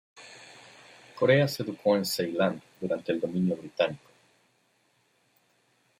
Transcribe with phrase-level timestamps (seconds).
[1.19, 4.09] Corea se educó en Ceilán durante el dominio británico.